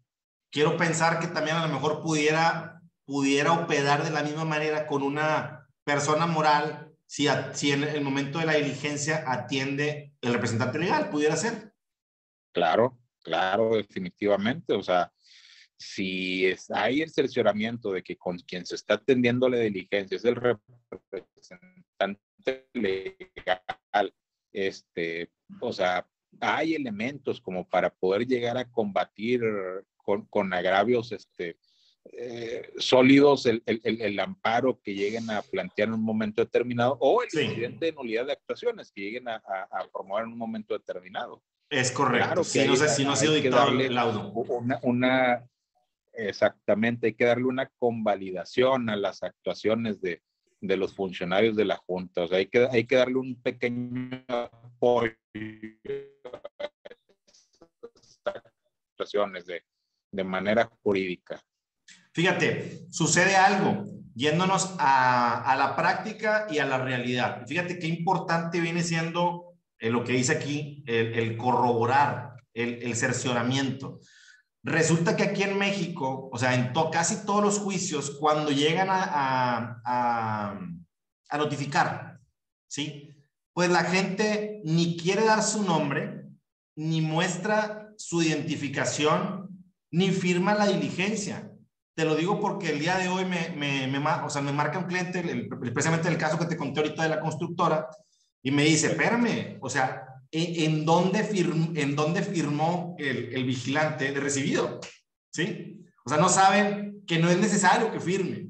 [0.50, 5.02] Quiero pensar que también a lo mejor pudiera, pudiera operar de la misma manera con
[5.02, 11.11] una persona moral si, si en el momento de la diligencia atiende el representante legal,
[11.11, 11.72] pudiera ser.
[12.52, 14.72] Claro, claro, definitivamente.
[14.74, 15.12] O sea,
[15.76, 20.24] si es, hay el cercioramiento de que con quien se está atendiendo la diligencia es
[20.24, 22.22] el representante
[22.72, 24.14] legal,
[24.52, 26.07] este, o sea,
[26.40, 29.42] hay elementos como para poder llegar a combatir
[29.96, 31.57] con, con agravios este,
[32.12, 37.22] eh, sólidos el, el, el, amparo que lleguen a plantear en un momento determinado o
[37.22, 41.42] el incidente de nulidad de actuaciones que lleguen a, a, promover en un momento determinado.
[41.70, 42.26] Es correcto.
[42.26, 44.33] Claro si, no, si no ha sido dictado el laudo.
[44.33, 45.48] Una, una,
[46.12, 50.22] exactamente, hay que darle una convalidación a las actuaciones de,
[50.62, 52.22] de los funcionarios de la Junta.
[52.22, 55.12] O sea, hay que, hay que darle un pequeño apoyo
[58.25, 58.42] a
[58.90, 59.64] situaciones de,
[60.12, 61.42] de manera jurídica.
[62.14, 67.44] Fíjate, sucede algo, yéndonos a, a, la práctica y a la realidad.
[67.46, 72.94] Fíjate qué importante viene siendo eh, lo que dice aquí, el, el corroborar, el, el
[72.94, 73.98] cercioramiento.
[74.64, 79.83] Resulta que aquí en México, o sea, en casi todos los juicios, cuando llegan a,
[79.85, 82.20] a, notificar,
[82.68, 83.09] ¿sí?
[83.53, 86.27] Pues la gente ni quiere dar su nombre,
[86.77, 89.48] ni muestra su identificación,
[89.90, 91.51] ni firma la diligencia.
[91.94, 94.79] Te lo digo porque el día de hoy me, me, me o sea, me marca
[94.79, 97.88] un cliente, el, precisamente el caso que te conté ahorita de la constructora,
[98.44, 104.10] y me dice, espérame, o sea, en, dónde, firmó, en dónde firmó el, el, vigilante
[104.10, 104.80] de recibido.
[105.30, 105.84] ¿Sí?
[106.04, 108.48] O sea, no saben que no es necesario que firme.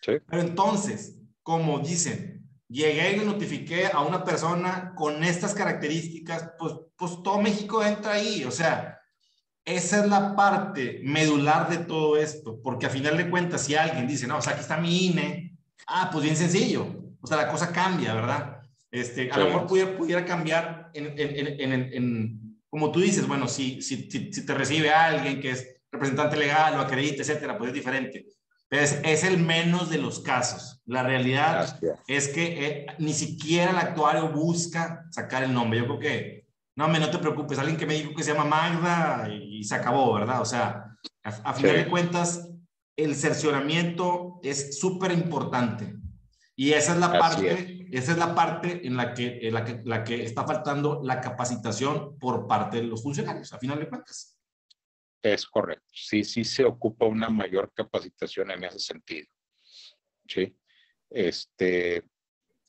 [0.00, 0.12] Sí.
[0.26, 6.74] Pero entonces, como dicen, llegué y le notifiqué a una persona con estas características, pues,
[6.96, 8.44] pues todo México entra ahí.
[8.44, 8.98] O sea,
[9.64, 14.08] esa es la parte medular de todo esto, porque a final de cuentas, si alguien
[14.08, 16.86] dice, no, o sea, aquí está mi INE, ah, pues bien sencillo.
[17.20, 18.59] O sea, la cosa cambia, ¿verdad?
[18.90, 23.46] Este, a lo mejor pudiera, pudiera cambiar en, en, en, en, como tú dices, bueno,
[23.46, 27.74] si, si, si, te recibe alguien que es representante legal o acredita, etcétera, pues es
[27.74, 28.26] diferente.
[28.68, 30.80] Pero es, es el menos de los casos.
[30.86, 35.80] La realidad es que eh, ni siquiera el actuario busca sacar el nombre.
[35.80, 38.44] Yo creo que, no, me no te preocupes, alguien que me dijo que se llama
[38.44, 40.40] Magda y, se acabó, ¿verdad?
[40.40, 42.48] O sea, a, final de cuentas,
[42.96, 45.94] el cercioramiento es súper importante.
[46.54, 49.80] Y esa es la parte esa es la parte en la que, en la que,
[49.84, 54.38] la que está faltando la capacitación por parte de los funcionarios, a final de cuentas.
[55.22, 55.86] Es correcto.
[55.92, 59.28] Sí, sí se ocupa una mayor capacitación en ese sentido.
[60.26, 60.56] Sí.
[61.10, 62.04] Este,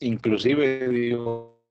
[0.00, 1.64] inclusive digo,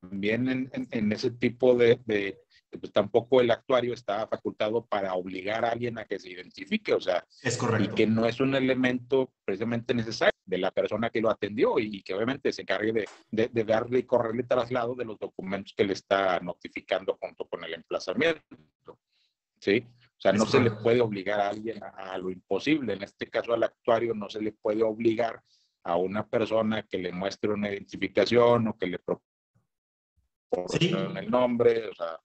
[0.00, 2.00] también en, en, ese tipo de,
[2.78, 7.00] pues tampoco el actuario está facultado para obligar a alguien a que se identifique, o
[7.00, 7.90] sea, es correcto.
[7.90, 12.02] y que no es un elemento precisamente necesario de la persona que lo atendió y,
[12.02, 15.84] que obviamente se encargue de, de, de, darle y correrle traslado de los documentos que
[15.84, 18.56] le está notificando junto con el emplazamiento.
[19.60, 19.84] ¿Sí?
[20.20, 22.92] O sea, no se le puede obligar a alguien a, lo imposible.
[22.92, 25.42] En este caso, al actuario no se le puede obligar
[25.82, 28.98] a una persona que le muestre una identificación o que le
[30.50, 31.88] proporcione el nombre.
[31.88, 32.20] O sea,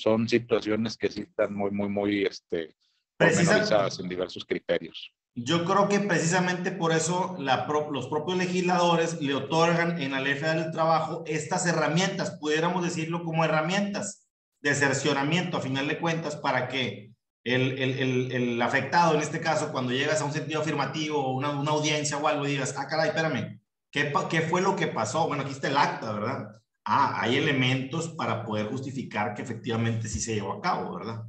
[0.00, 2.74] son situaciones que sí están muy, muy, muy este,
[3.18, 5.12] en diversos criterios.
[5.34, 10.34] Yo creo que precisamente por eso la los propios legisladores le otorgan en la ley
[10.34, 14.26] federal del trabajo estas herramientas, pudiéramos decirlo como herramientas
[14.60, 17.12] de cercionamiento a final de cuentas para que
[17.44, 21.50] el, el, el, afectado, en este caso, cuando llegas a un sentido afirmativo o una,
[21.50, 23.60] una audiencia o algo, digas, ah, caray, espérame,
[23.90, 25.26] ¿qué, ¿qué fue lo que pasó?
[25.26, 26.59] Bueno, aquí está el acta, ¿verdad?
[26.84, 31.24] Ah, hay elementos para poder justificar que efectivamente sí se llevó a cabo, ¿verdad?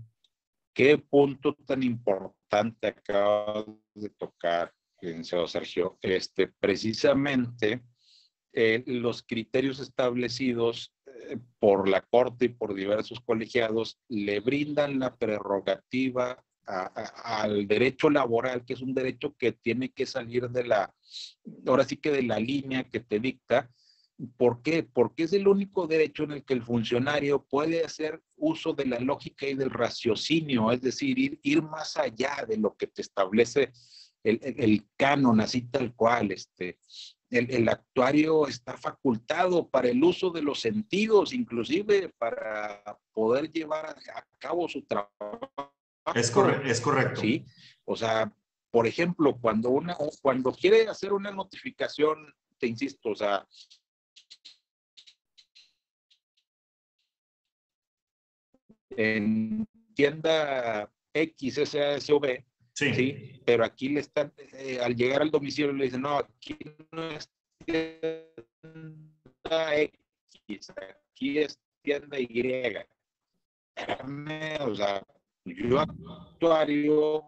[0.73, 5.97] ¿Qué punto tan importante acaba de tocar, licenciado Sergio?
[6.01, 7.83] Este, precisamente
[8.53, 15.15] eh, los criterios establecidos eh, por la Corte y por diversos colegiados le brindan la
[15.15, 20.93] prerrogativa al derecho laboral, que es un derecho que tiene que salir de la,
[21.65, 23.69] ahora sí que de la línea que te dicta,
[24.37, 24.83] ¿Por qué?
[24.83, 28.99] Porque es el único derecho en el que el funcionario puede hacer uso de la
[28.99, 33.71] lógica y del raciocinio, es decir, ir, ir más allá de lo que te establece
[34.23, 36.31] el, el, canon, así tal cual.
[36.31, 36.77] Este,
[37.29, 43.95] el, el, actuario está facultado para el uso de los sentidos, inclusive para poder llevar
[44.13, 45.51] a, cabo su trabajo.
[46.13, 46.33] Es,
[46.65, 47.21] es correcto.
[47.21, 47.45] Sí,
[47.85, 48.31] o sea,
[48.69, 53.47] por ejemplo, cuando, una, cuando quiere hacer una notificación, te insisto, o sea,
[58.97, 62.93] en tienda X, SASV, sí.
[62.93, 63.41] ¿sí?
[63.45, 66.57] Pero aquí le están, eh, al llegar al domicilio le dicen, no, aquí
[66.91, 67.29] no es
[67.65, 70.73] tienda X,
[71.11, 72.75] aquí es tienda Y.
[74.61, 75.05] O sea,
[75.45, 77.23] yo actuario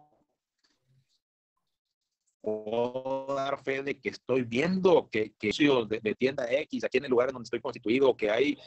[2.40, 5.50] puedo dar fe de que estoy viendo que, que
[5.88, 8.58] de, de tienda X, aquí en el lugar donde estoy constituido, que hay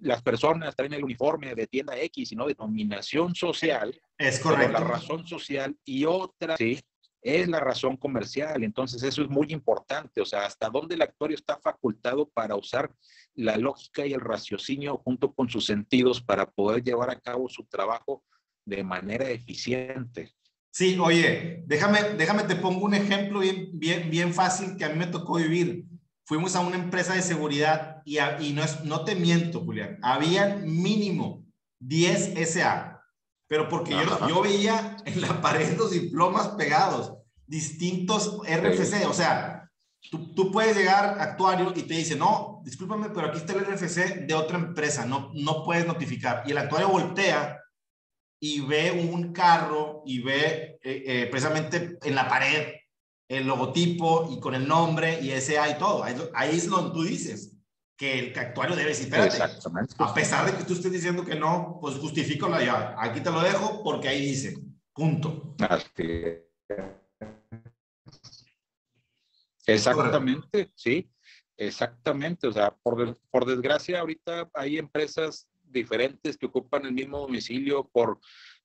[0.00, 3.98] las personas traen el uniforme de tienda X, sino de dominación social.
[4.18, 4.72] Es correcto.
[4.72, 6.80] la razón social y otra ¿sí?
[7.22, 8.62] es la razón comercial.
[8.62, 10.20] Entonces, eso es muy importante.
[10.20, 12.94] O sea, hasta dónde el actuario está facultado para usar
[13.34, 17.64] la lógica y el raciocinio junto con sus sentidos para poder llevar a cabo su
[17.64, 18.22] trabajo
[18.64, 20.34] de manera eficiente.
[20.70, 24.98] Sí, oye, déjame, déjame te pongo un ejemplo bien, bien, bien fácil que a mí
[24.98, 25.86] me tocó vivir
[26.26, 30.56] fuimos a una empresa de seguridad y, y no, es, no te miento, Julián, había
[30.56, 31.44] mínimo
[31.78, 33.00] 10 SA,
[33.48, 37.14] pero porque yo, yo, veía en la pared los diplomas pegados,
[37.46, 39.70] distintos RFC, o sea,
[40.10, 44.26] tú, tú, puedes llegar actuario y te dice, no, discúlpame, pero aquí está el RFC
[44.26, 46.42] de otra empresa, no, no puedes notificar.
[46.44, 47.60] Y el actuario voltea
[48.40, 52.74] y ve un carro y ve eh, eh, precisamente en la pared
[53.28, 56.04] el logotipo y con el nombre y ese y todo.
[56.04, 57.56] Ahí, es donde tú dices
[57.96, 59.42] que el actuario debe decir, espérate,
[59.98, 62.94] a pesar de que tú estés diciendo que no, pues justifico la llave.
[62.98, 64.58] Aquí te lo dejo porque ahí dice,
[64.92, 65.56] punto.
[69.66, 71.10] Exactamente, sí,
[71.56, 72.46] exactamente.
[72.46, 78.20] O sea, por, por desgracia, ahorita hay empresas diferentes que ocupan el mismo domicilio por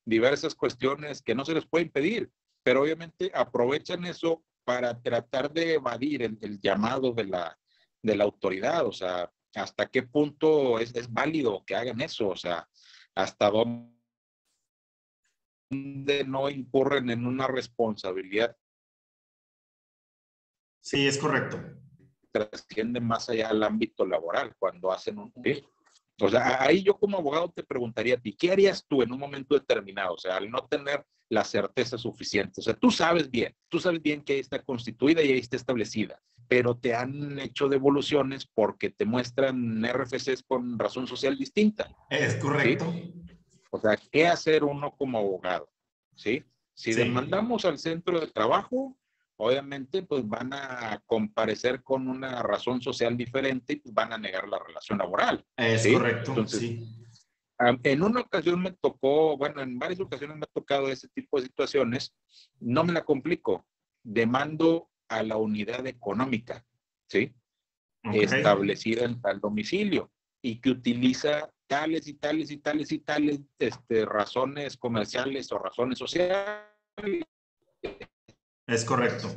[0.06, 2.30] diversas cuestiones que no se les puede impedir,
[2.64, 7.60] pero obviamente aprovechan eso para tratar de evadir el, llamado de la,
[8.02, 12.38] de la autoridad, o sea, hasta qué punto es, es válido que hagan eso, o
[12.38, 12.70] sea,
[13.14, 13.92] hasta dónde
[16.26, 18.56] no incurren en una responsabilidad.
[20.80, 21.60] Sí, es correcto.
[22.32, 25.34] Trasciende más allá del ámbito laboral cuando hacen un...
[26.22, 29.20] O sea, ahí yo como abogado te preguntaría a ti, ¿qué harías tú en un
[29.20, 30.14] momento determinado?
[30.14, 32.60] O sea, al no tener la certeza suficiente.
[32.60, 35.56] O sea, tú sabes bien, tú sabes bien que ahí está constituida y ahí está
[35.56, 41.90] establecida, pero te han hecho devoluciones porque te muestran RFCs con razón social distinta.
[42.10, 42.94] Es correcto.
[43.70, 45.72] O sea, ¿qué hacer uno como abogado?
[46.16, 46.44] ¿Sí?
[46.74, 48.98] Si demandamos al centro de trabajo,
[49.38, 54.50] obviamente pues van a comparecer con una razón social diferente y pues, van a negar
[54.50, 55.46] la relación laboral.
[55.56, 57.01] Es correcto, Entonces, sí.
[57.84, 61.46] En una ocasión me tocó, bueno, en varias ocasiones me ha tocado ese tipo de
[61.46, 62.16] situaciones,
[62.60, 63.68] no me la complico,
[64.04, 66.66] demando a la unidad económica,
[67.08, 67.36] ¿sí?
[68.04, 70.12] Establecida en tal domicilio.
[70.44, 76.00] y que utiliza tales y tales y tales y tales este, razones comerciales o razones
[76.00, 77.26] sociales.
[78.66, 79.30] Es correcto.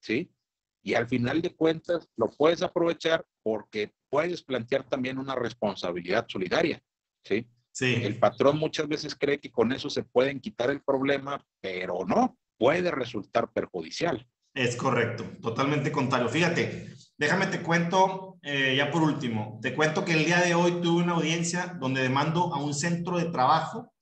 [0.00, 0.31] ¿Sí?
[0.82, 6.82] Y al final de cuentas lo puedes aprovechar porque puedes plantear también una responsabilidad solidaria.
[7.24, 7.46] ¿Sí?
[7.70, 8.00] Sí.
[8.02, 12.36] El patrón muchas veces cree que con eso se pueden quitar el problema, pero no,
[12.58, 14.26] puede resultar perjudicial.
[14.54, 16.28] Es correcto, totalmente contrario.
[16.28, 20.80] Fíjate, déjame te cuento, eh, ya por último, te cuento que el día de hoy
[20.82, 23.92] tuve una audiencia donde demando a un centro de trabajo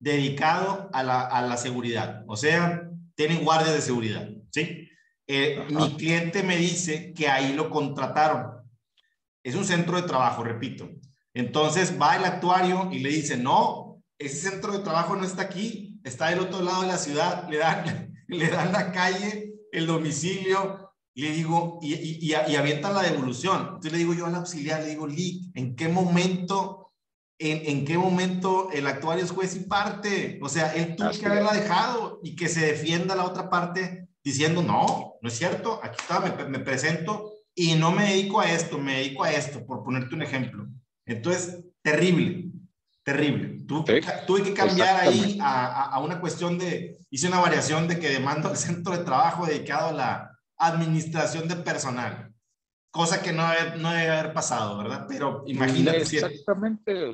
[0.00, 2.24] dedicado a la, a la seguridad.
[2.26, 4.88] O sea, tienen guardias de seguridad, ¿sí?
[5.26, 8.62] Eh, mi cliente me dice que ahí lo contrataron.
[9.42, 10.88] Es un centro de trabajo, repito.
[11.32, 16.00] Entonces va el actuario y le dice, no, ese centro de trabajo no está aquí,
[16.04, 20.84] está del otro lado de la ciudad, le dan, le dan la calle el domicilio,
[21.16, 23.60] y le digo, y, y, y, avientan la devolución.
[23.60, 26.92] Entonces le digo yo al auxiliar, le digo, Lee, ¿en qué momento,
[27.38, 30.40] en, en qué momento el actuario es juez y parte?
[30.42, 34.62] O sea, él tuvo que haberla dejado y que se defienda la otra parte diciendo,
[34.62, 38.78] no, no es cierto, aquí está, me, me presento y no me dedico a esto,
[38.78, 40.66] me dedico a esto, por ponerte un ejemplo.
[41.06, 42.50] Entonces, terrible,
[43.04, 43.64] terrible.
[43.66, 48.48] tuve que cambiar ahí a, a, una cuestión de, hice una variación de que demando
[48.48, 52.32] al centro de trabajo dedicado a la administración de personal,
[52.90, 53.46] cosa que no,
[53.78, 55.06] no debe haber pasado, ¿verdad?
[55.08, 55.98] Pero imagínate.
[55.98, 57.12] Exactamente,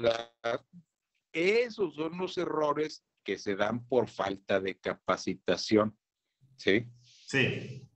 [1.33, 5.97] esos son los errores que se dan por falta de capacitación,
[6.57, 6.87] ¿sí?
[7.31, 7.87] Sí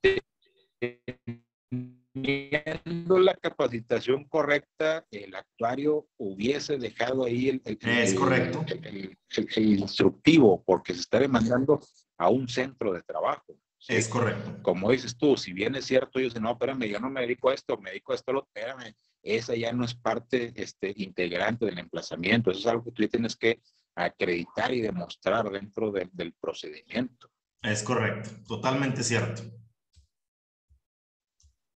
[2.14, 8.64] teniendo la capacitación correcta, el actuario hubiese dejado ahí el, es correcto.
[8.82, 9.16] El,
[9.56, 11.80] instructivo, porque se está demandando
[12.16, 13.58] a un centro de trabajo.
[13.88, 14.62] Es correcto.
[14.62, 17.50] Como dices tú, si bien es cierto, yo dicen, no, espérame, yo no me dedico
[17.50, 21.66] a esto, me dedico a esto, lo, espérame, esa ya no es parte este, integrante
[21.66, 23.60] del emplazamiento, eso es algo que tú tienes que
[23.96, 27.33] acreditar y demostrar dentro del procedimiento.
[27.64, 29.42] Es correcto, totalmente cierto.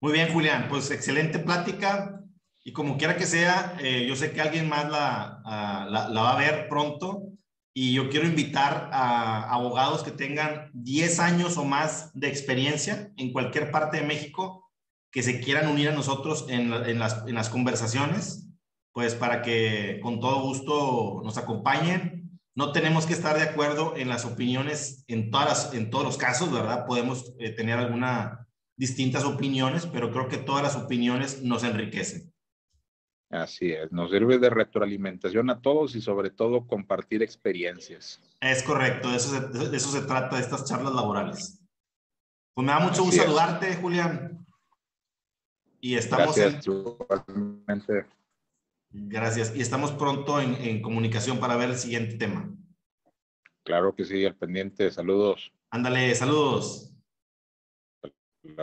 [0.01, 2.23] Muy bien, Julián, pues excelente plática
[2.65, 5.43] y como quiera que sea, eh, yo sé que alguien más la,
[5.91, 7.25] la, la, va a ver pronto
[7.75, 13.33] y yo quiero invitar a abogados que tengan 10 años o más de experiencia en
[13.33, 14.71] cualquier parte de México
[15.13, 18.49] que se quieran unir a nosotros en, las, en las conversaciones,
[18.93, 22.14] pues para que con todo gusto nos acompañen.
[22.57, 26.53] No tenemos que estar de acuerdo en las opiniones en, todas en todos los casos,
[26.53, 26.87] ¿verdad?
[26.87, 28.47] Podemos eh, tener alguna
[28.77, 32.33] distintas opiniones, pero creo que todas las opiniones nos enriquecen.
[33.31, 38.23] Así es, nos sirve de retroalimentación a todos y sobre todo compartir experiencias.
[38.41, 41.61] Es correcto, de eso se, de eso se trata de estas charlas laborales.
[42.55, 44.47] Pues me da mucho gusto saludarte, Julián.
[45.81, 46.65] Y estamos Gracias,
[48.97, 49.55] Gracias.
[49.57, 52.49] Y estamos pronto en, en comunicación para ver el siguiente tema.
[53.65, 54.91] Claro que sí, al pendiente.
[54.93, 55.53] Saludos.
[55.71, 56.94] Ándale, saludos.